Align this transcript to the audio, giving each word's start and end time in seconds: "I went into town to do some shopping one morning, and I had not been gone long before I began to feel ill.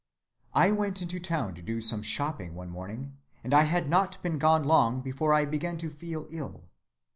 "I 0.55 0.71
went 0.71 1.03
into 1.03 1.19
town 1.19 1.53
to 1.53 1.61
do 1.61 1.79
some 1.79 2.01
shopping 2.01 2.55
one 2.55 2.71
morning, 2.71 3.17
and 3.43 3.53
I 3.53 3.65
had 3.65 3.87
not 3.87 4.19
been 4.23 4.39
gone 4.39 4.63
long 4.63 5.01
before 5.01 5.31
I 5.31 5.45
began 5.45 5.77
to 5.77 5.91
feel 5.91 6.25
ill. 6.31 6.63